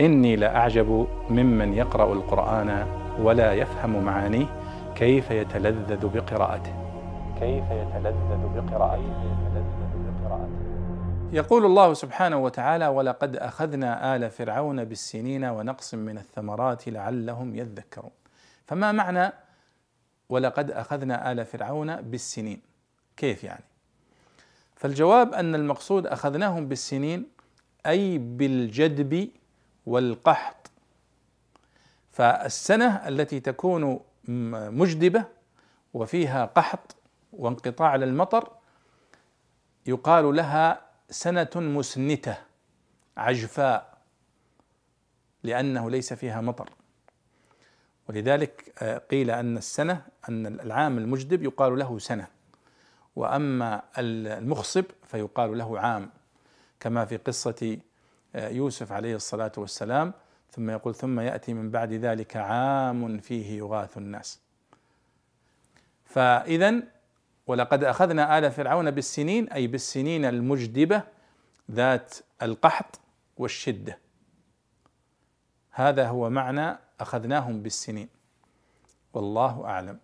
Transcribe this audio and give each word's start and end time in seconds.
إني 0.00 0.36
لأعجب 0.36 1.06
ممن 1.30 1.74
يقرأ 1.74 2.12
القرآن 2.12 2.86
ولا 3.20 3.52
يفهم 3.52 4.04
معانيه 4.04 4.46
كيف 4.94 5.30
يتلذذ 5.30 6.06
بقراءته. 6.08 6.72
كيف 7.40 7.64
يتلذذ 7.70 8.42
بقراءته. 8.56 9.38
يقول 11.32 11.64
الله 11.64 11.94
سبحانه 11.94 12.36
وتعالى 12.36 12.86
ولقد 12.86 13.36
أخذنا 13.36 14.16
آل 14.16 14.30
فرعون 14.30 14.84
بالسنين 14.84 15.44
ونقص 15.44 15.94
من 15.94 16.18
الثمرات 16.18 16.88
لعلهم 16.88 17.54
يذكرون 17.56 18.10
فما 18.66 18.92
معنى 18.92 19.32
ولقد 20.28 20.70
أخذنا 20.70 21.32
آل 21.32 21.44
فرعون 21.44 21.96
بالسنين 21.96 22.60
كيف 23.16 23.44
يعني؟ 23.44 23.64
فالجواب 24.76 25.34
أن 25.34 25.54
المقصود 25.54 26.06
أخذناهم 26.06 26.68
بالسنين 26.68 27.26
أي 27.86 28.18
بالجدب 28.18 29.28
والقحط. 29.88 30.70
فالسنة 32.12 33.08
التي 33.08 33.40
تكون 33.40 34.00
مجدبة 34.78 35.24
وفيها 35.94 36.44
قحط 36.44 36.96
وانقطاع 37.32 37.96
للمطر 37.96 38.52
يقال 39.86 40.36
لها 40.36 40.80
سنة 41.10 41.50
مسنتة 41.56 42.36
عجفاء 43.16 43.98
لأنه 45.42 45.90
ليس 45.90 46.12
فيها 46.12 46.40
مطر. 46.40 46.70
ولذلك 48.08 48.72
آه، 48.82 48.98
قيل 48.98 49.30
أن 49.30 49.56
السنة 49.56 50.06
أن 50.28 50.46
العام 50.46 50.98
المجدب 50.98 51.42
يقال 51.42 51.78
له 51.78 51.98
سنة. 51.98 52.26
وأما 53.16 53.82
المخصب 53.98 54.84
فيقال 55.06 55.58
له 55.58 55.80
عام 55.80 56.10
كما 56.80 57.04
في 57.04 57.16
قصة 57.16 57.52
آه، 57.72 57.88
يوسف 58.34 58.92
عليه 58.92 59.16
الصلاة 59.16 59.52
والسلام 59.56 60.12
ثم 60.50 60.70
يقول 60.70 60.94
ثم 60.94 61.20
يأتي 61.20 61.54
من 61.54 61.70
بعد 61.70 61.92
ذلك 61.92 62.36
عام 62.36 63.18
فيه 63.18 63.58
يغاث 63.58 63.98
الناس. 63.98 64.40
فإذا 66.04 66.82
ولقد 67.46 67.84
أخذنا 67.84 68.38
آل 68.38 68.50
فرعون 68.50 68.90
بالسنين 68.90 69.48
أي 69.48 69.66
بالسنين 69.66 70.24
المجدبة 70.24 71.02
ذات 71.70 72.14
القحط 72.42 73.00
والشدة. 73.36 73.98
هذا 75.70 76.08
هو 76.08 76.30
معنى 76.30 76.78
أخذناهم 77.00 77.62
بالسنين. 77.62 78.08
والله 79.12 79.64
أعلم. 79.64 79.98